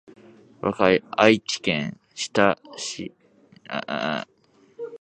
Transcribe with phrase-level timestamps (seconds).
[1.11, 3.13] 愛知県設楽町